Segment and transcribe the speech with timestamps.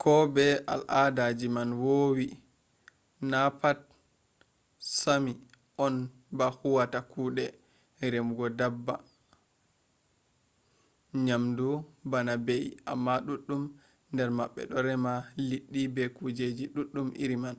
[0.00, 2.26] ko be no alada man woowi
[3.30, 3.78] na pat
[5.00, 5.32] sami
[5.84, 5.94] on
[6.36, 7.44] ba huwata kuɗe
[8.12, 8.94] remugo daabba
[11.24, 11.68] nyamdu
[12.10, 13.62] bana be’i amma ɗuɗɗum
[14.12, 15.12] nder maɓɓe ɗo rema
[15.48, 17.56] liɗɗi be kujeji ɗuɗɗum iri man